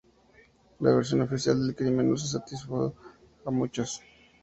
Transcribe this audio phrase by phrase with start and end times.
[0.79, 2.95] La versión oficial del crimen no satisfizo
[3.45, 4.01] a muchos.